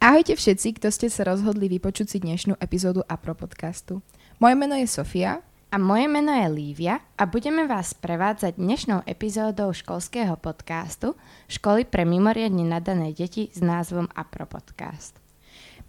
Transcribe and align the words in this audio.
Ahojte 0.00 0.32
všetci, 0.32 0.80
kto 0.80 0.88
ste 0.88 1.12
sa 1.12 1.28
rozhodli 1.28 1.68
vypočuť 1.68 2.08
si 2.08 2.18
dnešnú 2.24 2.56
epizódu 2.56 3.04
APRO 3.04 3.36
podcastu. 3.36 4.00
Moje 4.40 4.56
meno 4.56 4.72
je 4.72 4.88
Sofia. 4.88 5.44
A 5.68 5.76
moje 5.76 6.08
meno 6.08 6.32
je 6.32 6.48
Lívia 6.48 7.04
a 7.20 7.28
budeme 7.28 7.68
vás 7.68 7.92
prevádzať 7.92 8.56
dnešnou 8.56 9.04
epizódou 9.04 9.76
školského 9.76 10.40
podcastu 10.40 11.20
Školy 11.52 11.84
pre 11.84 12.08
mimoriadne 12.08 12.64
nadané 12.64 13.12
deti 13.12 13.52
s 13.52 13.60
názvom 13.60 14.08
APRO 14.16 14.48
podcast. 14.48 15.20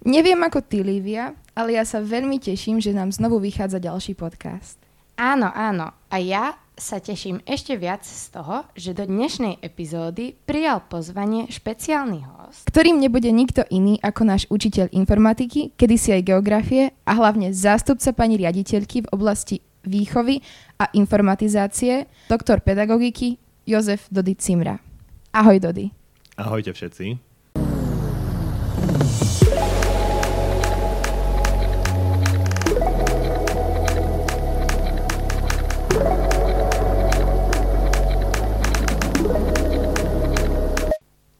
Neviem 0.03 0.43
ako 0.43 0.59
ty, 0.59 0.83
Lívia, 0.83 1.31
ale 1.55 1.79
ja 1.79 1.87
sa 1.87 2.03
veľmi 2.03 2.35
teším, 2.35 2.83
že 2.83 2.91
nám 2.91 3.15
znovu 3.15 3.39
vychádza 3.39 3.79
ďalší 3.79 4.19
podcast. 4.19 4.75
Áno, 5.15 5.47
áno. 5.55 5.87
A 6.11 6.19
ja 6.19 6.59
sa 6.81 6.97
teším 6.97 7.45
ešte 7.45 7.77
viac 7.77 8.01
z 8.01 8.33
toho, 8.33 8.65
že 8.73 8.97
do 8.97 9.05
dnešnej 9.05 9.61
epizódy 9.61 10.33
prijal 10.33 10.81
pozvanie 10.81 11.45
špeciálny 11.53 12.25
host, 12.25 12.65
ktorým 12.65 12.97
nebude 12.97 13.29
nikto 13.29 13.61
iný 13.69 14.01
ako 14.01 14.21
náš 14.25 14.43
učiteľ 14.49 14.89
informatiky, 14.89 15.77
kedysi 15.77 16.17
aj 16.17 16.27
geografie 16.33 16.89
a 17.05 17.11
hlavne 17.13 17.53
zástupca 17.53 18.09
pani 18.17 18.41
riaditeľky 18.41 19.05
v 19.05 19.11
oblasti 19.13 19.61
výchovy 19.85 20.41
a 20.81 20.89
informatizácie, 20.97 22.09
doktor 22.25 22.65
pedagogiky 22.65 23.37
Jozef 23.69 24.09
Dody 24.09 24.33
Cimra. 24.33 24.81
Ahoj 25.31 25.61
Dody. 25.61 25.93
Ahojte 26.41 26.73
všetci. 26.73 27.30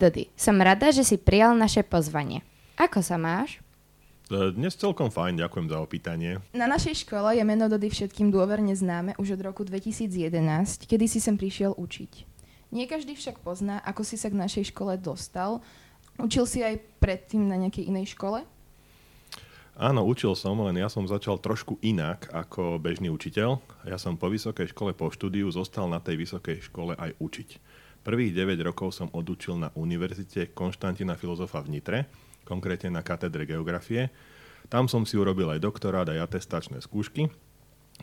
Dody, 0.01 0.33
som 0.33 0.57
rada, 0.57 0.89
že 0.89 1.05
si 1.05 1.13
prijal 1.13 1.53
naše 1.53 1.85
pozvanie. 1.85 2.41
Ako 2.73 3.05
sa 3.05 3.21
máš? 3.21 3.61
E, 4.33 4.49
dnes 4.49 4.73
celkom 4.73 5.13
fajn, 5.13 5.45
ďakujem 5.45 5.69
za 5.69 5.77
opýtanie. 5.77 6.41
Na 6.57 6.65
našej 6.65 7.05
škole 7.05 7.37
je 7.37 7.45
meno 7.45 7.69
Dody 7.69 7.93
všetkým 7.93 8.33
dôverne 8.33 8.73
známe 8.73 9.13
už 9.21 9.37
od 9.37 9.45
roku 9.45 9.61
2011, 9.61 10.89
kedy 10.89 11.05
si 11.05 11.21
sem 11.21 11.37
prišiel 11.37 11.77
učiť. 11.77 12.25
Nie 12.73 12.89
každý 12.89 13.13
však 13.13 13.45
pozná, 13.45 13.77
ako 13.85 14.01
si 14.01 14.17
sa 14.17 14.33
k 14.33 14.41
našej 14.41 14.73
škole 14.73 14.97
dostal. 14.97 15.61
Učil 16.17 16.49
si 16.49 16.65
aj 16.65 16.81
predtým 16.97 17.45
na 17.45 17.61
nejakej 17.61 17.93
inej 17.93 18.17
škole? 18.17 18.41
Áno, 19.77 20.01
učil 20.01 20.33
som, 20.33 20.57
len 20.65 20.81
ja 20.81 20.89
som 20.89 21.05
začal 21.05 21.37
trošku 21.37 21.77
inak 21.85 22.25
ako 22.33 22.81
bežný 22.81 23.13
učiteľ. 23.13 23.61
Ja 23.85 24.01
som 24.01 24.17
po 24.17 24.33
vysokej 24.33 24.73
škole, 24.73 24.97
po 24.97 25.13
štúdiu 25.13 25.45
zostal 25.53 25.85
na 25.85 26.01
tej 26.01 26.25
vysokej 26.25 26.57
škole 26.73 26.97
aj 26.97 27.13
učiť. 27.21 27.49
Prvých 28.01 28.33
9 28.33 28.57
rokov 28.65 28.97
som 28.97 29.13
odučil 29.13 29.61
na 29.61 29.69
Univerzite 29.77 30.49
Konštantina 30.57 31.13
Filozofa 31.13 31.61
v 31.61 31.77
Nitre, 31.77 31.99
konkrétne 32.49 32.89
na 32.89 33.05
katedre 33.05 33.45
geografie. 33.45 34.09
Tam 34.73 34.89
som 34.89 35.05
si 35.05 35.21
urobil 35.21 35.45
aj 35.53 35.61
doktorát, 35.61 36.09
aj 36.09 36.25
atestačné 36.25 36.81
skúšky. 36.81 37.29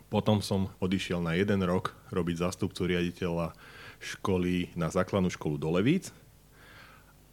Potom 0.07 0.39
som 0.39 0.71
odišiel 0.79 1.19
na 1.19 1.35
jeden 1.35 1.67
rok 1.67 1.99
robiť 2.15 2.47
zástupcu 2.47 2.95
riaditeľa 2.95 3.59
školy 3.99 4.71
na 4.79 4.87
základnú 4.87 5.35
školu 5.35 5.59
do 5.59 5.75
Levíc. 5.75 6.15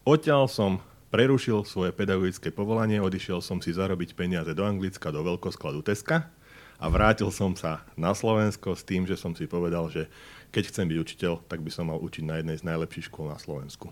Odtiaľ 0.01 0.49
som 0.49 0.81
prerušil 1.13 1.69
svoje 1.69 1.93
pedagogické 1.93 2.49
povolanie, 2.49 2.97
odišiel 2.97 3.45
som 3.45 3.61
si 3.61 3.77
zarobiť 3.77 4.17
peniaze 4.17 4.57
do 4.57 4.65
Anglicka, 4.65 5.13
do 5.13 5.21
veľkoskladu 5.21 5.85
Teska 5.85 6.33
a 6.79 6.85
vrátil 6.91 7.31
som 7.31 7.55
sa 7.55 7.83
na 7.95 8.11
Slovensko 8.11 8.75
s 8.75 8.83
tým, 8.83 9.07
že 9.07 9.15
som 9.15 9.31
si 9.31 9.47
povedal, 9.47 9.87
že 9.87 10.11
keď 10.51 10.71
chcem 10.71 10.85
byť 10.87 10.97
učiteľ, 10.99 11.33
tak 11.47 11.59
by 11.63 11.71
som 11.71 11.91
mal 11.91 11.99
učiť 11.99 12.23
na 12.23 12.39
jednej 12.39 12.57
z 12.59 12.67
najlepších 12.67 13.07
škôl 13.11 13.31
na 13.31 13.39
Slovensku. 13.39 13.91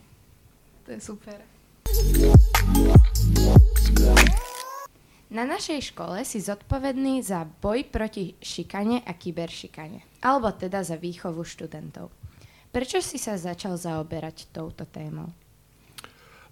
To 0.88 0.90
je 0.92 1.00
super. 1.00 1.40
Na 5.34 5.50
našej 5.50 5.96
škole 5.96 6.22
si 6.28 6.38
zodpovedný 6.38 7.26
za 7.26 7.48
boj 7.48 7.90
proti 7.90 8.38
šikane 8.38 9.02
a 9.02 9.12
kyberšikane, 9.18 10.22
alebo 10.22 10.54
teda 10.54 10.86
za 10.86 10.94
výchovu 10.94 11.42
študentov. 11.42 12.14
Prečo 12.70 13.02
si 13.02 13.18
sa 13.18 13.34
začal 13.34 13.78
zaoberať 13.78 14.54
touto 14.54 14.86
témou? 14.86 15.34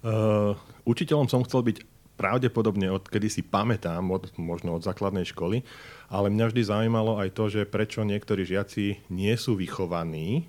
Uh, 0.02 0.58
učiteľom 0.82 1.30
som 1.30 1.46
chcel 1.46 1.62
byť 1.62 1.78
pravdepodobne 2.16 2.92
odkedy 2.92 3.28
si 3.32 3.42
pamätám, 3.42 4.04
od, 4.12 4.30
možno 4.36 4.76
od 4.76 4.84
základnej 4.84 5.26
školy, 5.28 5.64
ale 6.12 6.28
mňa 6.28 6.52
vždy 6.52 6.62
zaujímalo 6.62 7.18
aj 7.18 7.28
to, 7.32 7.44
že 7.48 7.68
prečo 7.68 8.04
niektorí 8.04 8.44
žiaci 8.44 9.08
nie 9.08 9.34
sú 9.34 9.56
vychovaní, 9.56 10.46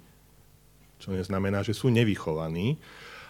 čo 0.99 1.11
neznamená, 1.11 1.63
že 1.63 1.75
sú 1.75 1.91
nevychovaní, 1.91 2.79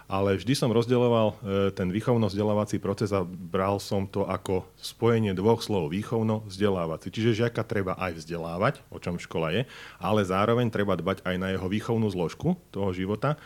ale 0.04 0.36
vždy 0.36 0.52
som 0.52 0.68
rozdeľoval 0.68 1.28
e, 1.32 1.34
ten 1.72 1.88
výchovno-vzdelávací 1.88 2.76
proces 2.76 3.08
a 3.16 3.24
bral 3.24 3.80
som 3.80 4.04
to 4.04 4.28
ako 4.28 4.68
spojenie 4.76 5.32
dvoch 5.32 5.64
slov 5.64 5.88
výchovno-vzdelávací. 5.96 7.08
Čiže 7.08 7.44
žiaka 7.44 7.64
treba 7.64 7.96
aj 7.96 8.20
vzdelávať, 8.20 8.74
o 8.92 9.00
čom 9.00 9.16
škola 9.16 9.56
je, 9.56 9.62
ale 9.96 10.20
zároveň 10.20 10.68
treba 10.68 10.92
dbať 10.94 11.24
aj 11.24 11.36
na 11.40 11.48
jeho 11.56 11.66
výchovnú 11.72 12.12
zložku 12.12 12.60
toho 12.68 12.92
života. 12.92 13.40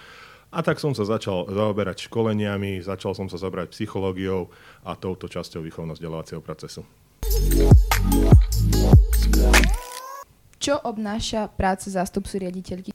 A 0.49 0.65
tak 0.65 0.81
som 0.81 0.97
sa 0.97 1.05
začal 1.05 1.45
zaoberať 1.53 2.09
školeniami, 2.09 2.81
začal 2.81 3.13
som 3.13 3.29
sa 3.29 3.37
zabrať 3.37 3.69
psychológiou 3.77 4.49
a 4.81 4.97
touto 4.97 5.29
časťou 5.29 5.61
výchovno-vzdelávacieho 5.61 6.41
procesu. 6.41 6.89
Čo 10.57 10.81
obnáša 10.89 11.53
práca 11.53 11.93
zástupcu 11.93 12.41
riaditeľky? 12.41 12.91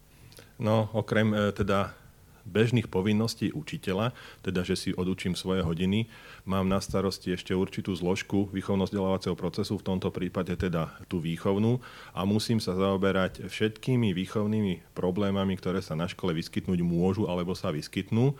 No, 0.57 0.89
okrem 0.97 1.29
e, 1.29 1.53
teda 1.53 1.93
bežných 2.43 2.91
povinností 2.91 3.55
učiteľa, 3.55 4.11
teda 4.43 4.61
že 4.67 4.75
si 4.75 4.89
odučím 4.91 5.33
svoje 5.33 5.63
hodiny, 5.63 6.11
mám 6.43 6.67
na 6.67 6.83
starosti 6.83 7.33
ešte 7.33 7.55
určitú 7.55 7.95
zložku 7.95 8.51
výchovno-vzdelávacieho 8.51 9.35
procesu, 9.35 9.79
v 9.79 9.87
tomto 9.87 10.11
prípade 10.11 10.55
teda 10.59 10.91
tú 11.07 11.23
výchovnú 11.23 11.79
a 12.11 12.27
musím 12.27 12.59
sa 12.59 12.75
zaoberať 12.75 13.47
všetkými 13.47 14.11
výchovnými 14.11 14.95
problémami, 14.95 15.55
ktoré 15.57 15.79
sa 15.79 15.95
na 15.95 16.05
škole 16.05 16.35
vyskytnúť 16.35 16.79
môžu 16.83 17.31
alebo 17.31 17.55
sa 17.55 17.71
vyskytnú. 17.71 18.35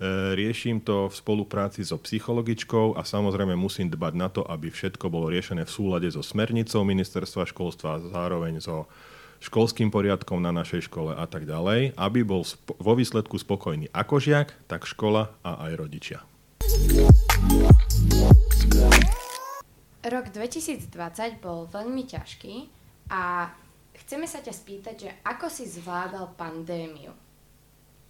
E, 0.00 0.32
riešim 0.32 0.80
to 0.80 1.12
v 1.12 1.14
spolupráci 1.16 1.84
so 1.84 2.00
psychologičkou 2.00 2.96
a 2.96 3.04
samozrejme 3.04 3.52
musím 3.52 3.92
dbať 3.92 4.14
na 4.16 4.28
to, 4.32 4.40
aby 4.48 4.72
všetko 4.72 5.12
bolo 5.12 5.28
riešené 5.28 5.68
v 5.68 5.74
súlade 5.74 6.08
so 6.08 6.24
smernicou 6.24 6.84
ministerstva 6.88 7.44
školstva 7.48 7.88
a 7.96 8.02
zároveň 8.08 8.64
so 8.64 8.88
školským 9.40 9.88
poriadkom 9.88 10.38
na 10.38 10.52
našej 10.52 10.86
škole 10.86 11.16
a 11.16 11.24
tak 11.24 11.48
ďalej, 11.48 11.96
aby 11.96 12.20
bol 12.20 12.44
vo 12.76 12.92
výsledku 12.92 13.40
spokojný 13.40 13.88
ako 13.90 14.20
žiak, 14.20 14.52
tak 14.68 14.84
škola 14.84 15.32
a 15.40 15.64
aj 15.68 15.72
rodičia. 15.80 16.18
Rok 20.00 20.26
2020 20.32 20.92
bol 21.40 21.68
veľmi 21.68 22.04
ťažký 22.04 22.54
a 23.12 23.52
chceme 24.04 24.24
sa 24.28 24.44
ťa 24.44 24.52
spýtať, 24.52 24.96
že 24.96 25.10
ako 25.24 25.48
si 25.48 25.64
zvládal 25.68 26.36
pandémiu? 26.36 27.12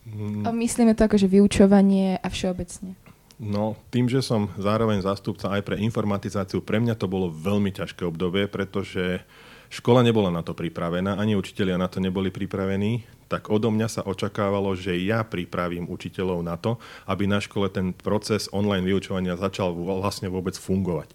Mm. 0.06 0.46
Myslíme 0.54 0.96
to 0.96 1.06
že 1.14 1.28
vyučovanie 1.28 2.18
a 2.18 2.26
všeobecne. 2.26 2.96
No, 3.40 3.72
tým, 3.88 4.04
že 4.04 4.20
som 4.20 4.52
zároveň 4.60 5.00
zástupca 5.00 5.48
aj 5.48 5.64
pre 5.64 5.80
informatizáciu, 5.80 6.60
pre 6.60 6.76
mňa 6.76 6.92
to 6.92 7.08
bolo 7.08 7.32
veľmi 7.32 7.72
ťažké 7.72 8.04
obdobie, 8.04 8.44
pretože 8.44 9.24
Škola 9.70 10.02
nebola 10.02 10.34
na 10.34 10.42
to 10.42 10.50
pripravená, 10.50 11.14
ani 11.14 11.38
učitelia 11.38 11.78
na 11.78 11.86
to 11.86 12.02
neboli 12.02 12.34
pripravení, 12.34 13.06
tak 13.30 13.54
odo 13.54 13.70
mňa 13.70 13.86
sa 13.86 14.02
očakávalo, 14.02 14.74
že 14.74 14.98
ja 14.98 15.22
pripravím 15.22 15.86
učiteľov 15.86 16.42
na 16.42 16.58
to, 16.58 16.82
aby 17.06 17.30
na 17.30 17.38
škole 17.38 17.70
ten 17.70 17.94
proces 17.94 18.50
online 18.50 18.82
vyučovania 18.82 19.38
začal 19.38 19.70
vlastne 19.70 20.26
vôbec 20.26 20.58
fungovať. 20.58 21.14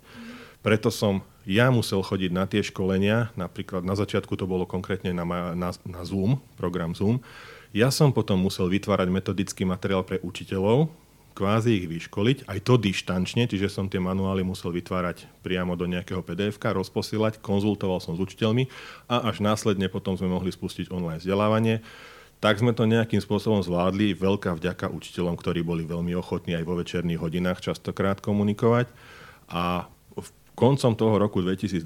Preto 0.64 0.88
som 0.88 1.20
ja 1.44 1.68
musel 1.68 2.00
chodiť 2.00 2.32
na 2.32 2.48
tie 2.48 2.64
školenia, 2.64 3.36
napríklad 3.36 3.84
na 3.84 3.94
začiatku 3.94 4.40
to 4.40 4.48
bolo 4.48 4.64
konkrétne 4.64 5.12
na, 5.12 5.28
na, 5.52 5.70
na 5.76 6.02
Zoom, 6.08 6.40
program 6.56 6.96
Zoom. 6.96 7.20
Ja 7.76 7.92
som 7.92 8.16
potom 8.16 8.40
musel 8.40 8.72
vytvárať 8.72 9.12
metodický 9.12 9.68
materiál 9.68 10.08
pre 10.08 10.24
učiteľov, 10.24 10.88
kvázi 11.36 11.84
ich 11.84 11.92
vyškoliť, 11.92 12.48
aj 12.48 12.60
to 12.64 12.80
dištančne, 12.80 13.46
čiže 13.52 13.68
som 13.68 13.92
tie 13.92 14.00
manuály 14.00 14.42
musel 14.48 14.72
vytvárať 14.72 15.28
priamo 15.44 15.76
do 15.76 15.84
nejakého 15.84 16.24
pdf 16.24 16.56
rozposielať, 16.56 17.44
konzultoval 17.44 18.00
som 18.00 18.16
s 18.16 18.24
učiteľmi 18.24 18.72
a 19.12 19.28
až 19.28 19.44
následne 19.44 19.92
potom 19.92 20.16
sme 20.16 20.32
mohli 20.32 20.56
spustiť 20.56 20.90
online 20.96 21.20
vzdelávanie. 21.20 21.84
Tak 22.40 22.64
sme 22.64 22.72
to 22.72 22.88
nejakým 22.88 23.20
spôsobom 23.24 23.64
zvládli. 23.64 24.12
Veľká 24.14 24.60
vďaka 24.60 24.92
učiteľom, 24.92 25.40
ktorí 25.40 25.64
boli 25.66 25.88
veľmi 25.88 26.14
ochotní 26.20 26.54
aj 26.54 26.68
vo 26.68 26.78
večerných 26.78 27.20
hodinách 27.20 27.64
častokrát 27.64 28.20
komunikovať. 28.20 28.92
A 29.50 29.88
koncom 30.56 30.96
toho 30.96 31.16
roku 31.20 31.44
2020 31.44 31.84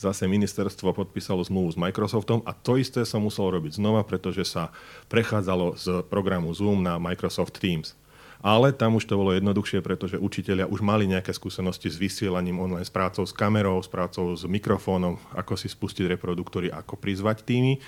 zase 0.00 0.24
ministerstvo 0.24 0.96
podpísalo 0.96 1.44
zmluvu 1.44 1.76
s 1.76 1.80
Microsoftom 1.80 2.40
a 2.48 2.56
to 2.56 2.80
isté 2.80 3.04
som 3.04 3.24
musel 3.24 3.52
robiť 3.52 3.76
znova, 3.76 4.04
pretože 4.08 4.48
sa 4.48 4.72
prechádzalo 5.12 5.76
z 5.76 5.86
programu 6.08 6.48
Zoom 6.56 6.80
na 6.80 6.96
Microsoft 6.96 7.60
Teams 7.60 7.92
ale 8.40 8.72
tam 8.72 8.96
už 8.96 9.04
to 9.04 9.20
bolo 9.20 9.36
jednoduchšie, 9.36 9.84
pretože 9.84 10.16
učiteľia 10.16 10.64
už 10.68 10.80
mali 10.80 11.04
nejaké 11.04 11.32
skúsenosti 11.36 11.92
s 11.92 12.00
vysielaním 12.00 12.60
online, 12.60 12.88
s 12.88 12.92
prácou 12.92 13.24
s 13.28 13.36
kamerou, 13.36 13.80
s 13.80 13.88
prácou 13.88 14.32
s 14.32 14.48
mikrofónom, 14.48 15.20
ako 15.36 15.56
si 15.60 15.68
spustiť 15.68 16.08
reproduktory, 16.16 16.72
ako 16.72 16.96
prizvať 16.96 17.44
týmy 17.44 17.76
e, 17.76 17.80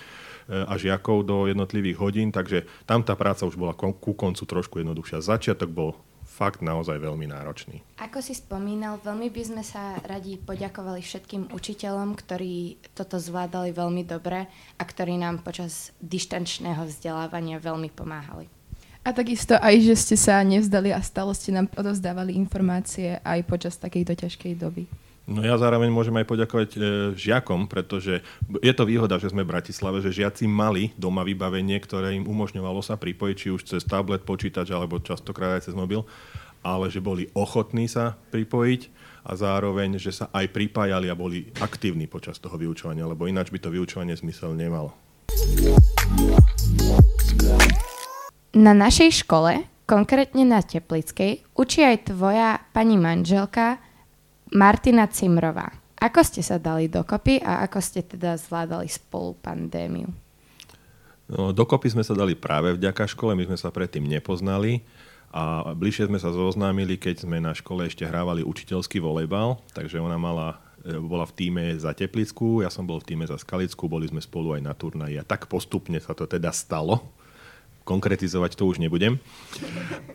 a 0.52 0.76
žiakov 0.76 1.24
do 1.24 1.48
jednotlivých 1.48 1.96
hodín, 1.98 2.28
takže 2.28 2.68
tam 2.84 3.00
tá 3.00 3.16
práca 3.16 3.48
už 3.48 3.56
bola 3.56 3.72
ku 3.76 4.12
koncu 4.12 4.44
trošku 4.44 4.84
jednoduchšia. 4.84 5.24
Začiatok 5.24 5.72
bol 5.72 5.96
fakt 6.32 6.64
naozaj 6.64 6.96
veľmi 6.96 7.28
náročný. 7.28 7.84
Ako 8.00 8.24
si 8.24 8.32
spomínal, 8.32 8.96
veľmi 9.04 9.28
by 9.28 9.42
sme 9.44 9.62
sa 9.64 10.00
radi 10.00 10.40
poďakovali 10.40 11.04
všetkým 11.04 11.52
učiteľom, 11.52 12.16
ktorí 12.16 12.80
toto 12.96 13.20
zvládali 13.20 13.76
veľmi 13.76 14.02
dobre 14.08 14.48
a 14.80 14.82
ktorí 14.82 15.20
nám 15.20 15.44
počas 15.44 15.92
dištančného 16.00 16.88
vzdelávania 16.88 17.60
veľmi 17.60 17.92
pomáhali. 17.92 18.61
A 19.02 19.10
takisto 19.10 19.58
aj, 19.58 19.82
že 19.82 19.94
ste 19.98 20.14
sa 20.14 20.38
nevzdali 20.46 20.94
a 20.94 21.02
stále 21.02 21.34
ste 21.34 21.50
nám 21.50 21.66
odovzdávali 21.74 22.38
informácie 22.38 23.18
aj 23.26 23.42
počas 23.50 23.74
takejto 23.74 24.14
ťažkej 24.14 24.54
doby. 24.54 24.86
No 25.22 25.42
ja 25.42 25.54
zároveň 25.54 25.86
môžem 25.90 26.18
aj 26.18 26.26
poďakovať 26.26 26.70
e, 26.74 26.78
žiakom, 27.14 27.70
pretože 27.70 28.22
je 28.58 28.72
to 28.74 28.82
výhoda, 28.82 29.22
že 29.22 29.30
sme 29.30 29.46
v 29.46 29.54
Bratislave, 29.54 30.02
že 30.02 30.22
žiaci 30.22 30.50
mali 30.50 30.90
doma 30.98 31.22
vybavenie, 31.22 31.78
ktoré 31.78 32.18
im 32.18 32.26
umožňovalo 32.26 32.82
sa 32.82 32.98
pripojiť, 32.98 33.36
či 33.38 33.48
už 33.54 33.62
cez 33.62 33.82
tablet, 33.86 34.26
počítač 34.26 34.74
alebo 34.74 34.98
častokrát 34.98 35.62
aj 35.62 35.70
cez 35.70 35.74
mobil, 35.78 36.02
ale 36.66 36.90
že 36.90 36.98
boli 36.98 37.30
ochotní 37.38 37.86
sa 37.86 38.18
pripojiť 38.34 38.90
a 39.22 39.38
zároveň, 39.38 40.02
že 40.02 40.10
sa 40.10 40.26
aj 40.34 40.50
pripájali 40.50 41.06
a 41.06 41.14
boli 41.14 41.54
aktívni 41.62 42.10
počas 42.10 42.42
toho 42.42 42.58
vyučovania, 42.58 43.06
lebo 43.06 43.30
ináč 43.30 43.54
by 43.54 43.62
to 43.62 43.70
vyučovanie 43.70 44.18
zmysel 44.18 44.58
nemalo. 44.58 44.90
Na 48.52 48.76
našej 48.76 49.24
škole, 49.24 49.64
konkrétne 49.88 50.44
na 50.44 50.60
Teplickej, 50.60 51.40
učí 51.56 51.80
aj 51.80 52.12
tvoja 52.12 52.60
pani 52.76 53.00
manželka 53.00 53.80
Martina 54.52 55.08
Cimrová. 55.08 55.72
Ako 55.96 56.20
ste 56.20 56.44
sa 56.44 56.60
dali 56.60 56.84
dokopy 56.84 57.40
a 57.40 57.64
ako 57.64 57.80
ste 57.80 58.04
teda 58.04 58.36
zvládali 58.36 58.92
spolu 58.92 59.40
pandémiu? 59.40 60.12
No, 61.32 61.48
dokopy 61.56 61.96
sme 61.96 62.04
sa 62.04 62.12
dali 62.12 62.36
práve 62.36 62.76
vďaka 62.76 63.08
škole, 63.08 63.32
my 63.32 63.48
sme 63.48 63.56
sa 63.56 63.72
predtým 63.72 64.04
nepoznali 64.04 64.84
a 65.32 65.72
bližšie 65.72 66.12
sme 66.12 66.20
sa 66.20 66.28
zoznámili, 66.28 67.00
keď 67.00 67.24
sme 67.24 67.40
na 67.40 67.56
škole 67.56 67.88
ešte 67.88 68.04
hrávali 68.04 68.44
učiteľský 68.44 69.00
volejbal, 69.00 69.64
takže 69.72 69.96
ona 69.96 70.20
mala 70.20 70.60
e, 70.84 71.00
bola 71.00 71.24
v 71.24 71.32
týme 71.40 71.64
za 71.80 71.96
Teplicku, 71.96 72.60
ja 72.60 72.68
som 72.68 72.84
bol 72.84 73.00
v 73.00 73.16
týme 73.16 73.24
za 73.24 73.40
Skalicku, 73.40 73.88
boli 73.88 74.12
sme 74.12 74.20
spolu 74.20 74.52
aj 74.52 74.60
na 74.60 74.76
turnaji 74.76 75.16
a 75.16 75.24
tak 75.24 75.48
postupne 75.48 75.96
sa 76.04 76.12
to 76.12 76.28
teda 76.28 76.52
stalo 76.52 77.21
konkretizovať 77.82 78.54
to 78.58 78.66
už 78.70 78.78
nebudem. 78.82 79.18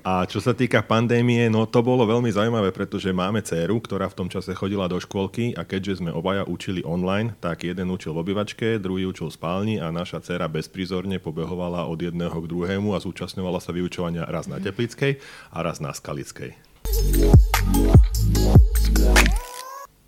A 0.03 0.23
čo 0.25 0.39
sa 0.39 0.55
týka 0.55 0.83
pandémie, 0.83 1.51
no 1.51 1.67
to 1.67 1.83
bolo 1.83 2.07
veľmi 2.07 2.31
zaujímavé, 2.31 2.71
pretože 2.71 3.11
máme 3.11 3.43
dceru, 3.43 3.79
ktorá 3.83 4.07
v 4.07 4.17
tom 4.23 4.27
čase 4.31 4.55
chodila 4.55 4.87
do 4.87 4.97
škôlky 4.97 5.55
a 5.55 5.67
keďže 5.67 5.99
sme 6.03 6.15
obaja 6.15 6.47
učili 6.47 6.81
online, 6.87 7.35
tak 7.43 7.67
jeden 7.67 7.91
učil 7.91 8.15
v 8.15 8.23
obyvačke, 8.23 8.79
druhý 8.79 9.07
učil 9.07 9.27
v 9.27 9.37
spálni 9.37 9.75
a 9.83 9.91
naša 9.91 10.23
dcera 10.23 10.47
bezprizorne 10.47 11.19
pobehovala 11.19 11.85
od 11.85 11.99
jedného 11.99 12.35
k 12.39 12.49
druhému 12.49 12.95
a 12.95 13.03
zúčastňovala 13.03 13.59
sa 13.59 13.75
vyučovania 13.75 14.23
raz 14.23 14.47
na 14.47 14.63
Teplickej 14.63 15.19
a 15.51 15.57
raz 15.59 15.83
na 15.83 15.91
Skalickej. 15.91 16.55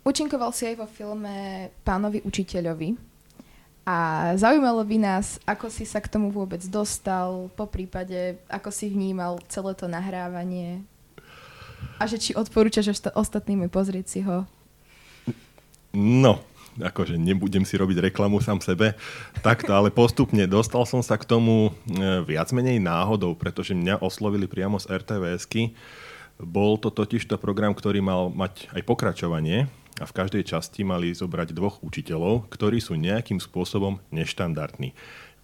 Učinkoval 0.00 0.50
si 0.56 0.64
aj 0.64 0.76
vo 0.80 0.88
filme 0.88 1.68
Pánovi 1.84 2.24
učiteľovi, 2.24 3.09
a 3.84 4.30
zaujímalo 4.36 4.84
by 4.84 4.96
nás, 5.00 5.40
ako 5.48 5.72
si 5.72 5.88
sa 5.88 5.98
k 5.98 6.12
tomu 6.12 6.28
vôbec 6.30 6.60
dostal, 6.68 7.48
po 7.56 7.64
prípade, 7.64 8.38
ako 8.46 8.68
si 8.70 8.92
vnímal 8.92 9.40
celé 9.48 9.72
to 9.74 9.88
nahrávanie 9.88 10.84
a 12.00 12.04
že 12.08 12.20
či 12.20 12.30
odporúčaš 12.36 13.12
ostatnými 13.12 13.68
pozrieť 13.68 14.06
si 14.08 14.20
ho. 14.24 14.44
No, 15.92 16.40
akože 16.78 17.18
nebudem 17.18 17.66
si 17.66 17.74
robiť 17.76 18.12
reklamu 18.12 18.38
sám 18.40 18.62
sebe, 18.62 18.94
takto, 19.44 19.74
ale 19.74 19.90
postupne 19.92 20.46
dostal 20.46 20.86
som 20.86 21.02
sa 21.02 21.18
k 21.18 21.28
tomu 21.28 21.68
e, 21.68 21.70
viac 22.24 22.48
menej 22.54 22.78
náhodou, 22.78 23.34
pretože 23.34 23.76
mňa 23.76 24.00
oslovili 24.00 24.46
priamo 24.46 24.78
z 24.78 24.88
RTVSky. 24.88 25.74
Bol 26.40 26.80
to 26.80 26.88
totiž 26.88 27.26
to 27.28 27.36
program, 27.36 27.76
ktorý 27.76 28.00
mal 28.00 28.32
mať 28.32 28.72
aj 28.72 28.82
pokračovanie, 28.86 29.68
a 30.00 30.08
v 30.08 30.16
každej 30.16 30.48
časti 30.48 30.80
mali 30.80 31.12
zobrať 31.12 31.52
dvoch 31.52 31.78
učiteľov, 31.84 32.48
ktorí 32.48 32.80
sú 32.80 32.96
nejakým 32.96 33.36
spôsobom 33.36 34.00
neštandardní. 34.08 34.96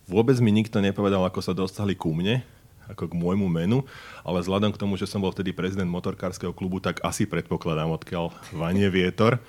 Vôbec 0.09 0.41
mi 0.41 0.49
nikto 0.49 0.81
nepovedal, 0.81 1.21
ako 1.29 1.45
sa 1.45 1.53
dostali 1.53 1.93
ku 1.93 2.17
mne, 2.17 2.41
ako 2.89 3.11
k 3.11 3.19
môjmu 3.19 3.51
menu, 3.51 3.83
ale 4.23 4.41
vzhľadom 4.41 4.71
k 4.73 4.81
tomu, 4.81 4.95
že 4.95 5.11
som 5.11 5.19
bol 5.21 5.35
vtedy 5.35 5.51
prezident 5.51 5.91
motorkárskeho 5.91 6.55
klubu, 6.55 6.79
tak 6.79 7.03
asi 7.03 7.27
predpokladám, 7.27 7.91
odkiaľ 7.93 8.33
vanie 8.55 8.87
vietor. 8.89 9.43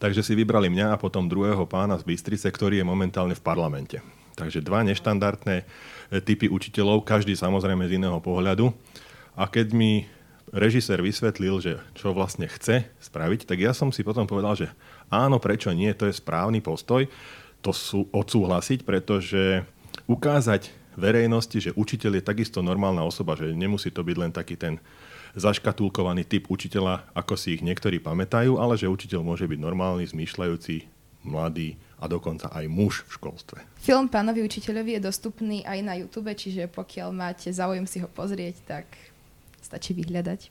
Takže 0.00 0.24
si 0.24 0.32
vybrali 0.34 0.72
mňa 0.72 0.96
a 0.96 1.00
potom 1.00 1.28
druhého 1.28 1.62
pána 1.68 2.00
z 2.00 2.06
Bystrice, 2.08 2.48
ktorý 2.48 2.80
je 2.80 2.86
momentálne 2.88 3.36
v 3.36 3.44
parlamente. 3.44 4.00
Takže 4.38 4.62
dva 4.62 4.86
neštandardné 4.86 5.66
typy 6.22 6.46
učiteľov, 6.48 7.04
každý 7.04 7.34
samozrejme 7.34 7.84
z 7.90 7.98
iného 7.98 8.16
pohľadu. 8.22 8.70
A 9.36 9.46
keď 9.50 9.74
mi 9.74 10.06
režisér 10.52 11.04
vysvetlil, 11.04 11.60
že 11.60 11.72
čo 11.94 12.16
vlastne 12.16 12.48
chce 12.48 12.88
spraviť, 13.02 13.48
tak 13.48 13.58
ja 13.60 13.76
som 13.76 13.92
si 13.92 14.02
potom 14.02 14.24
povedal, 14.24 14.54
že 14.56 14.66
áno, 15.12 15.40
prečo 15.42 15.72
nie, 15.72 15.92
to 15.94 16.08
je 16.08 16.16
správny 16.16 16.64
postoj, 16.64 17.06
to 17.60 17.70
sú 17.74 18.06
odsúhlasiť, 18.14 18.86
pretože 18.86 19.66
ukázať 20.06 20.70
verejnosti, 20.98 21.70
že 21.70 21.76
učiteľ 21.78 22.18
je 22.18 22.28
takisto 22.28 22.58
normálna 22.58 23.06
osoba, 23.06 23.38
že 23.38 23.54
nemusí 23.54 23.90
to 23.94 24.02
byť 24.02 24.16
len 24.18 24.32
taký 24.34 24.58
ten 24.58 24.82
zaškatulkovaný 25.38 26.26
typ 26.26 26.50
učiteľa, 26.50 27.14
ako 27.14 27.38
si 27.38 27.54
ich 27.54 27.62
niektorí 27.62 28.02
pamätajú, 28.02 28.58
ale 28.58 28.74
že 28.74 28.90
učiteľ 28.90 29.22
môže 29.22 29.46
byť 29.46 29.58
normálny, 29.60 30.08
zmýšľajúci, 30.10 30.90
mladý 31.22 31.78
a 31.98 32.06
dokonca 32.06 32.50
aj 32.50 32.64
muž 32.70 33.02
v 33.06 33.10
školstve. 33.18 33.58
Film 33.82 34.06
Pánovi 34.06 34.42
učiteľovi 34.42 34.98
je 34.98 35.06
dostupný 35.06 35.58
aj 35.66 35.78
na 35.82 35.94
YouTube, 35.98 36.30
čiže 36.30 36.70
pokiaľ 36.70 37.10
máte 37.10 37.50
záujem 37.50 37.84
si 37.84 37.98
ho 37.98 38.08
pozrieť, 38.10 38.56
tak 38.64 38.86
stačí 39.62 39.94
vyhľadať. 39.94 40.50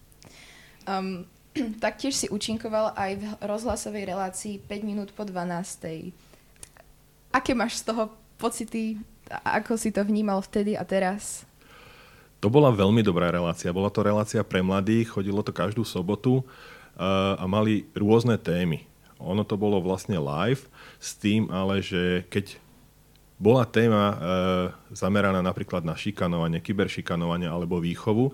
Um, 0.87 1.25
taktiež 1.85 2.15
si 2.15 2.27
účinkoval 2.29 2.93
aj 2.95 3.11
v 3.19 3.25
rozhlasovej 3.43 4.03
relácii 4.07 4.61
5 4.63 4.87
minút 4.87 5.09
po 5.13 5.25
12. 5.25 6.13
Aké 7.33 7.51
máš 7.53 7.83
z 7.83 7.93
toho 7.93 8.13
pocity? 8.39 8.97
Ako 9.43 9.75
si 9.75 9.91
to 9.91 10.05
vnímal 10.07 10.39
vtedy 10.39 10.79
a 10.79 10.87
teraz? 10.87 11.43
To 12.39 12.47
bola 12.53 12.69
veľmi 12.69 13.01
dobrá 13.01 13.33
relácia. 13.33 13.73
Bola 13.73 13.89
to 13.89 14.05
relácia 14.05 14.45
pre 14.45 14.61
mladých, 14.61 15.09
chodilo 15.09 15.41
to 15.41 15.49
každú 15.49 15.81
sobotu 15.81 16.39
uh, 16.39 17.35
a 17.35 17.43
mali 17.49 17.89
rôzne 17.97 18.37
témy. 18.37 18.85
Ono 19.17 19.41
to 19.41 19.57
bolo 19.57 19.81
vlastne 19.81 20.21
live 20.21 20.69
s 21.01 21.17
tým, 21.17 21.49
ale 21.49 21.81
že 21.81 22.29
keď 22.29 22.61
bola 23.37 23.69
téma 23.69 24.03
e, 24.09 24.17
zameraná 24.97 25.45
napríklad 25.45 25.85
na 25.85 25.93
šikanovanie, 25.93 26.57
kyberšikanovanie 26.57 27.45
alebo 27.45 27.77
výchovu, 27.77 28.33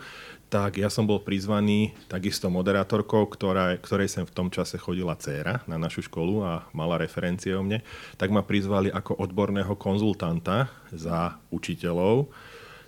tak 0.53 0.77
ja 0.77 0.85
som 0.93 1.09
bol 1.09 1.17
prizvaný 1.17 1.97
takisto 2.05 2.45
moderátorkou, 2.45 3.25
ktorá, 3.25 3.73
ktorej 3.81 4.05
sem 4.05 4.21
v 4.21 4.35
tom 4.37 4.53
čase 4.53 4.77
chodila 4.77 5.17
dcéra 5.17 5.65
na 5.65 5.81
našu 5.81 6.05
školu 6.05 6.45
a 6.45 6.69
mala 6.77 7.01
referencie 7.01 7.57
o 7.57 7.65
mne, 7.65 7.81
tak 8.21 8.29
ma 8.29 8.45
prizvali 8.45 8.93
ako 8.93 9.17
odborného 9.17 9.73
konzultanta 9.73 10.69
za 10.93 11.41
učiteľov. 11.49 12.29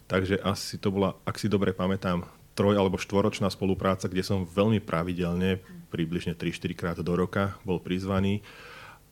Takže 0.05 0.37
asi 0.45 0.77
to 0.77 0.93
bola, 0.93 1.17
ak 1.25 1.41
si 1.41 1.49
dobre 1.49 1.73
pamätám, 1.73 2.29
troj- 2.53 2.77
alebo 2.77 3.01
štvoročná 3.01 3.49
spolupráca, 3.49 4.05
kde 4.05 4.21
som 4.21 4.45
veľmi 4.45 4.77
pravidelne, 4.85 5.57
približne 5.89 6.37
3-4 6.37 6.77
krát 6.77 6.97
do 7.01 7.13
roka, 7.17 7.57
bol 7.65 7.81
prizvaný. 7.81 8.45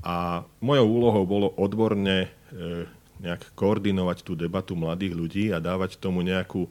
A 0.05 0.45
mojou 0.61 0.85
úlohou 0.93 1.25
bolo 1.25 1.47
odborne 1.57 2.29
e, 2.53 2.85
nejak 3.23 3.55
koordinovať 3.55 4.27
tú 4.27 4.35
debatu 4.35 4.75
mladých 4.75 5.15
ľudí 5.15 5.45
a 5.55 5.63
dávať 5.63 5.97
tomu 5.97 6.21
nejakú 6.21 6.67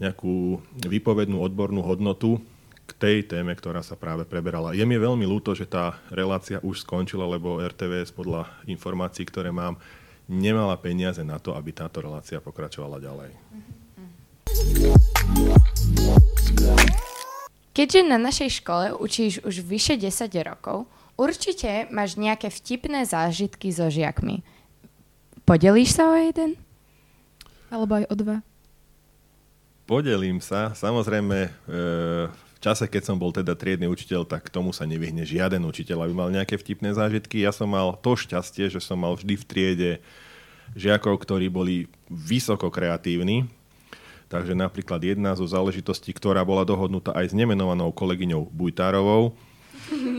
nejakú 0.00 0.64
výpovednú 0.80 1.36
odbornú 1.36 1.84
hodnotu 1.84 2.40
k 2.88 2.92
tej 2.96 3.18
téme, 3.28 3.52
ktorá 3.52 3.84
sa 3.84 3.94
práve 3.94 4.24
preberala. 4.24 4.72
Je 4.72 4.82
mi 4.82 4.96
veľmi 4.96 5.28
ľúto, 5.28 5.52
že 5.52 5.68
tá 5.68 6.00
relácia 6.08 6.58
už 6.64 6.82
skončila, 6.82 7.28
lebo 7.28 7.60
RTVS 7.60 8.10
podľa 8.16 8.48
informácií, 8.64 9.28
ktoré 9.28 9.52
mám, 9.52 9.76
nemala 10.26 10.74
peniaze 10.80 11.20
na 11.20 11.36
to, 11.36 11.52
aby 11.52 11.70
táto 11.70 12.00
relácia 12.00 12.40
pokračovala 12.40 12.98
ďalej. 12.98 13.30
Keďže 17.70 18.00
na 18.02 18.18
našej 18.18 18.50
škole 18.64 18.96
učíš 18.96 19.46
už 19.46 19.62
vyše 19.62 19.94
10 19.94 20.32
rokov, 20.42 20.90
určite 21.14 21.86
máš 21.94 22.18
nejaké 22.18 22.50
vtipné 22.50 23.06
zážitky 23.06 23.70
so 23.70 23.86
žiakmi. 23.86 24.42
Podelíš 25.50 25.98
sa 25.98 26.06
o 26.06 26.14
jeden? 26.14 26.54
Alebo 27.74 27.98
aj 27.98 28.06
o 28.06 28.14
dva? 28.14 28.38
Podelím 29.82 30.38
sa. 30.38 30.70
Samozrejme, 30.78 31.38
e, 31.42 31.50
v 32.30 32.58
čase, 32.62 32.86
keď 32.86 33.02
som 33.10 33.18
bol 33.18 33.34
teda 33.34 33.58
triedny 33.58 33.90
učiteľ, 33.90 34.30
tak 34.30 34.46
tomu 34.46 34.70
sa 34.70 34.86
nevyhne 34.86 35.26
žiaden 35.26 35.66
učiteľ, 35.66 36.06
aby 36.06 36.14
mal 36.14 36.30
nejaké 36.30 36.54
vtipné 36.54 36.94
zážitky. 36.94 37.42
Ja 37.42 37.50
som 37.50 37.66
mal 37.66 37.98
to 37.98 38.14
šťastie, 38.14 38.70
že 38.70 38.78
som 38.78 39.02
mal 39.02 39.18
vždy 39.18 39.34
v 39.34 39.48
triede 39.50 39.90
žiakov, 40.78 41.18
ktorí 41.18 41.50
boli 41.50 41.90
vysoko 42.06 42.70
kreatívni. 42.70 43.50
Takže 44.30 44.54
napríklad 44.54 45.02
jedna 45.02 45.34
zo 45.34 45.50
záležitostí, 45.50 46.14
ktorá 46.14 46.46
bola 46.46 46.62
dohodnutá 46.62 47.10
aj 47.10 47.26
s 47.26 47.34
nemenovanou 47.34 47.90
kolegyňou 47.90 48.54
Bujtárovou, 48.54 49.34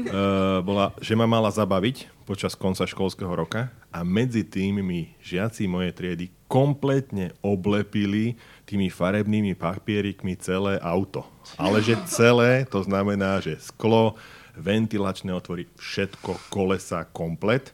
bola, 0.67 0.95
že 1.03 1.13
ma 1.13 1.27
mala 1.29 1.51
zabaviť 1.51 2.23
počas 2.25 2.55
konca 2.55 2.87
školského 2.87 3.33
roka 3.35 3.67
a 3.91 4.07
medzi 4.07 4.47
tým 4.47 4.79
mi 4.79 5.11
žiaci 5.19 5.67
mojej 5.67 5.91
triedy 5.91 6.25
kompletne 6.47 7.35
oblepili 7.43 8.39
tými 8.63 8.87
farebnými 8.87 9.55
papierikmi 9.55 10.39
celé 10.39 10.79
auto. 10.79 11.27
Ale 11.59 11.83
že 11.83 11.99
celé, 12.07 12.63
to 12.67 12.83
znamená, 12.83 13.43
že 13.43 13.59
sklo, 13.59 14.15
ventilačné 14.55 15.31
otvory, 15.31 15.67
všetko, 15.79 16.51
kolesa, 16.51 17.07
komplet. 17.11 17.71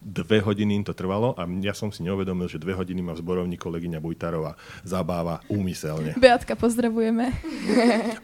Dve 0.00 0.40
hodiny 0.40 0.80
im 0.80 0.84
to 0.84 0.96
trvalo 0.96 1.36
a 1.36 1.44
ja 1.60 1.76
som 1.76 1.92
si 1.92 2.00
neuvedomil, 2.00 2.48
že 2.48 2.56
dve 2.56 2.72
hodiny 2.72 3.04
ma 3.04 3.12
v 3.12 3.20
zborovni 3.20 3.60
kolegyňa 3.60 4.00
Bujtarová 4.00 4.56
zabáva 4.80 5.44
úmyselne. 5.52 6.16
Beatka, 6.16 6.56
pozdravujeme. 6.56 7.28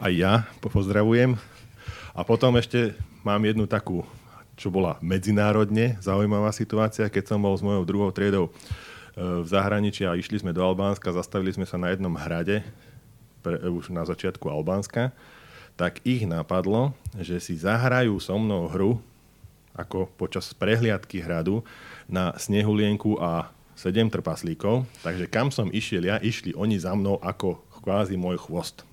A 0.01 0.09
ja 0.09 0.49
pozdravujem. 0.65 1.37
A 2.17 2.25
potom 2.25 2.57
ešte 2.57 2.97
mám 3.21 3.45
jednu 3.45 3.69
takú, 3.69 4.01
čo 4.57 4.73
bola 4.73 4.97
medzinárodne 5.05 6.01
zaujímavá 6.01 6.49
situácia, 6.49 7.13
keď 7.13 7.37
som 7.37 7.45
bol 7.45 7.53
s 7.53 7.61
mojou 7.61 7.85
druhou 7.85 8.09
triedou 8.09 8.49
e, 8.49 8.51
v 9.21 9.45
zahraničí 9.45 10.09
a 10.09 10.17
išli 10.17 10.41
sme 10.41 10.57
do 10.57 10.65
Albánska, 10.65 11.13
zastavili 11.13 11.53
sme 11.53 11.69
sa 11.69 11.77
na 11.77 11.93
jednom 11.93 12.17
hrade, 12.17 12.65
pre, 13.45 13.61
už 13.69 13.93
na 13.93 14.09
začiatku 14.09 14.49
Albánska, 14.49 15.13
tak 15.77 16.01
ich 16.09 16.25
napadlo, 16.25 16.97
že 17.21 17.37
si 17.37 17.53
zahrajú 17.53 18.17
so 18.17 18.41
mnou 18.41 18.65
hru, 18.73 18.97
ako 19.77 20.09
počas 20.17 20.57
prehliadky 20.57 21.21
hradu, 21.21 21.61
na 22.09 22.33
snehulienku 22.41 23.21
a 23.21 23.53
sedem 23.77 24.09
trpaslíkov. 24.09 24.89
Takže 25.05 25.29
kam 25.29 25.53
som 25.53 25.69
išiel 25.69 26.09
ja, 26.09 26.17
išli 26.17 26.57
oni 26.57 26.81
za 26.81 26.97
mnou 26.97 27.21
ako 27.21 27.61
kvázi 27.85 28.17
môj 28.17 28.41
chvost. 28.41 28.89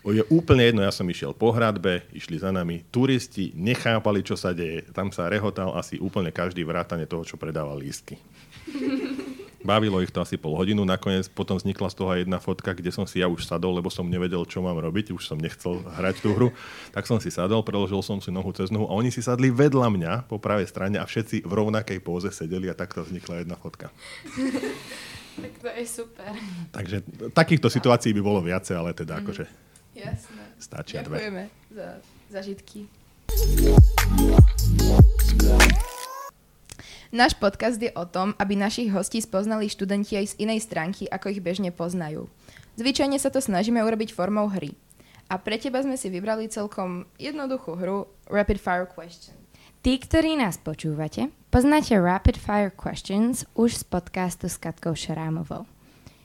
Je 0.00 0.24
úplne 0.32 0.64
jedno, 0.64 0.80
ja 0.80 0.88
som 0.88 1.04
išiel 1.04 1.36
po 1.36 1.52
hradbe, 1.52 2.08
išli 2.16 2.40
za 2.40 2.48
nami 2.48 2.88
turisti, 2.88 3.52
nechápali, 3.52 4.24
čo 4.24 4.32
sa 4.32 4.56
deje. 4.56 4.88
Tam 4.96 5.12
sa 5.12 5.28
rehotal 5.28 5.76
asi 5.76 6.00
úplne 6.00 6.32
každý 6.32 6.64
vrátane 6.64 7.04
toho, 7.04 7.20
čo 7.20 7.36
predával 7.36 7.76
lístky. 7.76 8.16
Bavilo 9.60 10.00
ich 10.00 10.08
to 10.08 10.24
asi 10.24 10.40
pol 10.40 10.56
hodinu, 10.56 10.88
nakoniec 10.88 11.28
potom 11.28 11.60
vznikla 11.60 11.92
z 11.92 11.96
toho 12.00 12.08
aj 12.16 12.20
jedna 12.24 12.40
fotka, 12.40 12.72
kde 12.72 12.88
som 12.88 13.04
si 13.04 13.20
ja 13.20 13.28
už 13.28 13.44
sadol, 13.44 13.76
lebo 13.76 13.92
som 13.92 14.08
nevedel, 14.08 14.40
čo 14.48 14.64
mám 14.64 14.80
robiť, 14.80 15.12
už 15.12 15.20
som 15.20 15.36
nechcel 15.36 15.84
hrať 15.84 16.24
tú 16.24 16.32
hru. 16.32 16.48
Tak 16.96 17.04
som 17.04 17.20
si 17.20 17.28
sadol, 17.28 17.60
preložil 17.60 18.00
som 18.00 18.24
si 18.24 18.32
nohu 18.32 18.48
cez 18.56 18.72
nohu 18.72 18.88
a 18.88 18.96
oni 18.96 19.12
si 19.12 19.20
sadli 19.20 19.52
vedľa 19.52 19.92
mňa 19.92 20.12
po 20.32 20.40
pravej 20.40 20.64
strane 20.64 20.96
a 20.96 21.04
všetci 21.04 21.44
v 21.44 21.52
rovnakej 21.52 22.00
póze 22.00 22.32
sedeli 22.32 22.72
a 22.72 22.74
takto 22.74 23.04
vznikla 23.04 23.44
jedna 23.44 23.60
fotka. 23.60 23.92
tak 25.44 25.52
to 25.60 25.68
je 25.76 25.84
super. 25.84 26.32
Takže 26.72 27.04
takýchto 27.36 27.68
situácií 27.68 28.16
by 28.16 28.22
bolo 28.24 28.40
viacej, 28.40 28.80
ale 28.80 28.96
teda 28.96 29.20
mm. 29.20 29.22
akože 29.28 29.44
Jasné. 29.94 30.42
stačia 30.62 31.02
Ďakujeme 31.02 31.42
dve. 31.50 31.74
za 31.74 31.88
zažitky. 32.30 32.86
Náš 37.10 37.34
podcast 37.34 37.82
je 37.82 37.90
o 37.98 38.06
tom, 38.06 38.38
aby 38.38 38.54
našich 38.54 38.94
hostí 38.94 39.18
spoznali 39.18 39.66
študenti 39.66 40.14
aj 40.14 40.26
z 40.30 40.38
inej 40.46 40.62
stránky, 40.62 41.10
ako 41.10 41.34
ich 41.34 41.42
bežne 41.42 41.74
poznajú. 41.74 42.30
Zvyčajne 42.78 43.18
sa 43.18 43.34
to 43.34 43.42
snažíme 43.42 43.82
urobiť 43.82 44.14
formou 44.14 44.46
hry. 44.46 44.78
A 45.26 45.38
pre 45.38 45.58
teba 45.58 45.82
sme 45.82 45.98
si 45.98 46.06
vybrali 46.06 46.46
celkom 46.46 47.06
jednoduchú 47.18 47.74
hru 47.74 48.06
Rapid 48.30 48.58
Fire 48.62 48.86
Question. 48.86 49.34
Tí, 49.82 49.98
ktorí 49.98 50.38
nás 50.38 50.58
počúvate, 50.58 51.34
poznáte 51.50 51.98
Rapid 51.98 52.38
Fire 52.38 52.70
Questions 52.70 53.42
už 53.58 53.80
z 53.80 53.84
podcastu 53.90 54.46
s 54.46 54.54
Katkou 54.58 54.94
Šarámovou. 54.94 55.66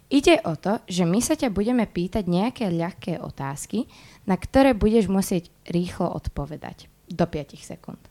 Ide 0.05 0.37
o 0.45 0.53
to, 0.53 0.85
že 0.85 1.01
my 1.01 1.17
sa 1.17 1.33
ťa 1.33 1.49
budeme 1.49 1.89
pýtať 1.89 2.29
nejaké 2.29 2.69
ľahké 2.69 3.17
otázky, 3.25 3.89
na 4.29 4.37
ktoré 4.37 4.77
budeš 4.77 5.09
musieť 5.09 5.49
rýchlo 5.65 6.13
odpovedať. 6.13 6.85
Do 7.09 7.25
5 7.25 7.57
sekúnd. 7.57 8.01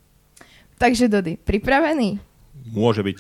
Takže 0.75 1.07
Dody, 1.07 1.39
pripravený? 1.39 2.19
Môže 2.75 3.07
byť. 3.07 3.19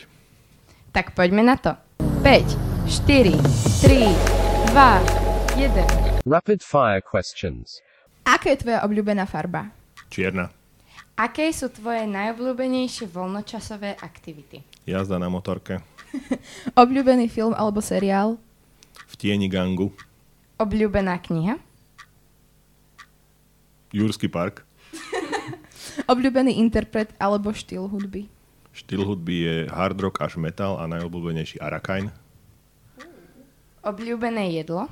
Tak 0.90 1.14
poďme 1.14 1.46
na 1.46 1.54
to. 1.54 1.78
5, 2.26 2.90
4, 2.90 3.30
3, 3.86 4.74
2, 4.74 5.54
1. 5.54 6.26
Rapid 6.26 6.60
fire 6.66 7.02
questions. 7.02 7.78
Aká 8.26 8.54
je 8.54 8.66
tvoja 8.66 8.82
obľúbená 8.82 9.22
farba? 9.30 9.70
Čierna. 10.10 10.50
Aké 11.14 11.54
sú 11.54 11.70
tvoje 11.70 12.10
najobľúbenejšie 12.10 13.06
voľnočasové 13.06 14.02
aktivity? 14.02 14.66
Jazda 14.82 15.22
na 15.22 15.30
motorke. 15.30 15.78
Obľúbený 16.82 17.30
film 17.30 17.54
alebo 17.54 17.78
seriál? 17.78 18.34
V 19.14 19.22
tieni 19.22 19.46
gangu. 19.46 19.94
Obľúbená 20.58 21.22
kniha? 21.22 21.54
Jurský 23.94 24.26
park. 24.26 24.66
Obľúbený 26.10 26.58
interpret 26.58 27.14
alebo 27.22 27.54
štýl 27.54 27.86
hudby? 27.86 28.26
Štýl 28.74 29.06
hudby 29.06 29.34
je 29.38 29.56
hard 29.70 30.02
rock 30.02 30.18
až 30.18 30.34
metal 30.34 30.82
a 30.82 30.90
najobľúbenejší 30.90 31.62
Arakain. 31.62 32.10
Obľúbené 33.86 34.50
jedlo? 34.50 34.90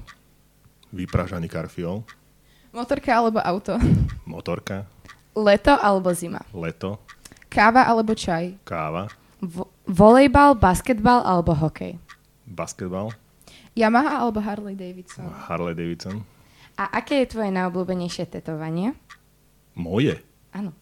Vypražaný 0.95 1.51
karfiol. 1.51 2.07
Motorka 2.71 3.11
alebo 3.11 3.43
auto? 3.43 3.75
Motorka. 4.23 4.87
Leto 5.35 5.75
alebo 5.75 6.15
zima? 6.15 6.47
Leto. 6.55 7.03
Káva 7.51 7.91
alebo 7.91 8.15
čaj? 8.15 8.55
Káva. 8.63 9.11
Vo- 9.43 9.67
volejbal, 9.83 10.55
basketbal 10.55 11.27
alebo 11.27 11.59
hokej? 11.59 11.99
Basketbal. 12.47 13.11
Yamaha 13.73 14.21
alebo 14.21 14.41
Harley 14.45 14.77
Davidson? 14.77 15.25
Harley 15.49 15.73
Davidson. 15.73 16.21
A 16.77 16.89
aké 17.01 17.25
je 17.25 17.37
tvoje 17.37 17.51
najobľúbenejšie 17.53 18.29
tetovanie? 18.29 18.97
Moje. 19.77 20.21
Áno. 20.53 20.77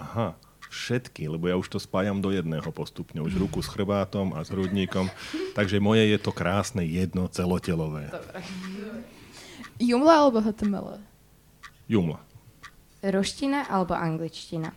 Aha 0.00 0.36
všetky, 0.74 1.30
lebo 1.30 1.46
ja 1.46 1.54
už 1.54 1.70
to 1.70 1.78
spájam 1.78 2.18
do 2.18 2.34
jedného 2.34 2.66
postupne. 2.74 3.22
Už 3.22 3.38
ruku 3.38 3.62
s 3.62 3.70
chrbátom 3.70 4.34
a 4.34 4.42
s 4.42 4.50
hrudníkom. 4.50 5.06
Takže 5.54 5.78
moje 5.78 6.10
je 6.10 6.18
to 6.18 6.34
krásne 6.34 6.82
jedno 6.82 7.30
celotelové. 7.30 8.10
Dobre. 8.10 8.42
Jumla 9.78 10.26
alebo 10.26 10.42
HTML? 10.42 10.98
Jumla. 11.86 12.18
Ruština 13.06 13.70
alebo 13.70 13.94
angličtina? 13.94 14.74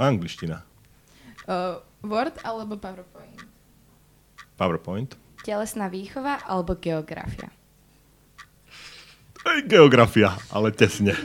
Angličtina. 0.00 0.64
Uh, 1.44 1.82
Word 2.00 2.40
alebo 2.40 2.80
PowerPoint? 2.80 3.38
PowerPoint. 4.56 5.10
Telesná 5.48 5.88
výchova 5.88 6.44
alebo 6.44 6.76
geografia? 6.76 7.48
Aj 9.48 9.58
geografia, 9.64 10.36
ale 10.52 10.76
tesne. 10.76 11.16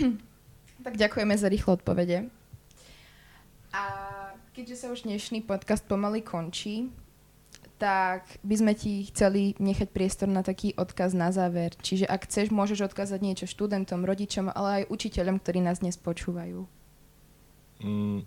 Tak 0.80 0.96
ďakujeme 0.96 1.36
za 1.36 1.48
rýchle 1.52 1.76
odpovede. 1.76 2.18
A 3.76 3.84
keďže 4.56 4.76
sa 4.80 4.86
už 4.88 5.04
dnešný 5.04 5.44
podcast 5.44 5.84
pomaly 5.84 6.24
končí, 6.24 6.88
tak 7.76 8.40
by 8.40 8.54
sme 8.56 8.72
ti 8.72 9.04
chceli 9.12 9.52
nechať 9.60 9.92
priestor 9.92 10.28
na 10.28 10.40
taký 10.40 10.72
odkaz 10.76 11.12
na 11.12 11.32
záver. 11.32 11.76
Čiže 11.84 12.08
ak 12.08 12.24
chceš, 12.28 12.48
môžeš 12.48 12.92
odkázať 12.92 13.20
niečo 13.20 13.46
študentom, 13.48 14.08
rodičom, 14.08 14.48
ale 14.52 14.84
aj 14.84 14.90
učiteľom, 14.92 15.36
ktorí 15.40 15.60
nás 15.60 15.84
dnes 15.84 16.00
počúvajú. 16.00 16.64
Mm, 17.80 18.24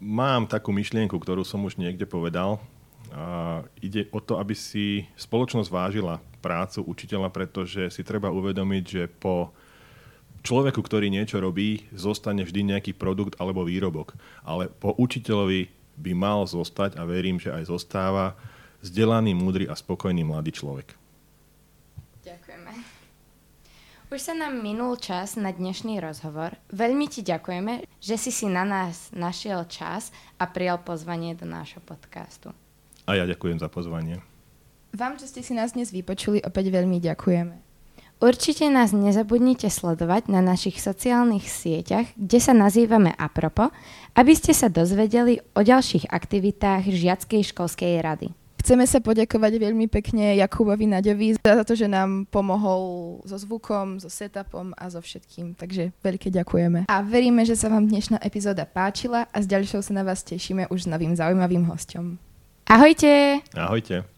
mám 0.00 0.48
takú 0.48 0.72
myšlienku, 0.72 1.14
ktorú 1.14 1.44
som 1.44 1.62
už 1.68 1.76
niekde 1.76 2.08
povedal. 2.08 2.58
A 3.12 3.62
ide 3.84 4.08
o 4.10 4.18
to, 4.18 4.40
aby 4.40 4.56
si 4.56 5.04
spoločnosť 5.18 5.68
vážila 5.68 6.18
prácu 6.40 6.82
učiteľa, 6.88 7.28
pretože 7.28 7.92
si 7.92 8.02
treba 8.02 8.32
uvedomiť, 8.32 8.84
že 8.86 9.02
po 9.10 9.52
človeku, 10.40 10.80
ktorý 10.80 11.12
niečo 11.12 11.36
robí, 11.36 11.84
zostane 11.92 12.46
vždy 12.48 12.72
nejaký 12.74 12.96
produkt 12.96 13.36
alebo 13.36 13.66
výrobok. 13.66 14.16
Ale 14.40 14.72
po 14.72 14.96
učiteľovi 14.96 15.68
by 16.00 16.12
mal 16.16 16.48
zostať, 16.48 16.96
a 16.96 17.04
verím, 17.04 17.36
že 17.36 17.52
aj 17.52 17.68
zostáva, 17.68 18.38
vzdelaný, 18.80 19.36
múdry 19.36 19.68
a 19.68 19.76
spokojný 19.76 20.24
mladý 20.24 20.56
človek. 20.56 20.96
Ďakujeme. 22.24 22.72
Už 24.10 24.26
sa 24.26 24.34
nám 24.34 24.58
minul 24.58 24.98
čas 24.98 25.38
na 25.38 25.54
dnešný 25.54 26.02
rozhovor. 26.02 26.58
Veľmi 26.74 27.06
ti 27.06 27.22
ďakujeme, 27.22 27.86
že 28.02 28.18
si 28.18 28.34
si 28.34 28.50
na 28.50 28.66
nás 28.66 29.06
našiel 29.14 29.70
čas 29.70 30.10
a 30.34 30.50
prijal 30.50 30.82
pozvanie 30.82 31.38
do 31.38 31.46
nášho 31.46 31.78
podcastu. 31.78 32.50
A 33.06 33.14
ja 33.14 33.22
ďakujem 33.22 33.62
za 33.62 33.70
pozvanie. 33.70 34.18
Vám, 34.90 35.14
čo 35.14 35.30
ste 35.30 35.46
si 35.46 35.54
nás 35.54 35.78
dnes 35.78 35.94
vypočuli, 35.94 36.42
opäť 36.42 36.74
veľmi 36.74 36.98
ďakujeme. 36.98 37.54
Určite 38.18 38.66
nás 38.66 38.90
nezabudnite 38.90 39.70
sledovať 39.70 40.26
na 40.26 40.42
našich 40.42 40.82
sociálnych 40.82 41.46
sieťach, 41.46 42.10
kde 42.18 42.38
sa 42.42 42.50
nazývame 42.50 43.14
Apropo, 43.14 43.70
aby 44.18 44.34
ste 44.34 44.50
sa 44.50 44.66
dozvedeli 44.66 45.38
o 45.54 45.62
ďalších 45.62 46.10
aktivitách 46.10 46.82
Žiackej 46.82 47.46
školskej 47.54 48.02
rady. 48.02 48.34
Chceme 48.60 48.84
sa 48.84 49.00
poďakovať 49.00 49.56
veľmi 49.56 49.88
pekne 49.88 50.36
Jakubovi 50.36 50.84
Naďovi 50.84 51.40
za 51.40 51.64
to, 51.64 51.72
že 51.72 51.88
nám 51.88 52.28
pomohol 52.28 53.16
so 53.24 53.40
zvukom, 53.40 53.96
so 53.96 54.12
setupom 54.12 54.76
a 54.76 54.92
so 54.92 55.00
všetkým. 55.00 55.56
Takže 55.56 55.96
veľké 56.04 56.28
ďakujeme. 56.28 56.84
A 56.84 56.96
veríme, 57.00 57.40
že 57.48 57.56
sa 57.56 57.72
vám 57.72 57.88
dnešná 57.88 58.20
epizóda 58.20 58.68
páčila 58.68 59.24
a 59.32 59.36
s 59.40 59.48
ďalšou 59.48 59.80
sa 59.80 59.96
na 59.96 60.04
vás 60.04 60.20
tešíme 60.20 60.68
už 60.68 60.84
s 60.84 60.90
novým 60.92 61.16
zaujímavým 61.16 61.64
hostom. 61.72 62.20
Ahojte! 62.68 63.40
Ahojte! 63.56 64.04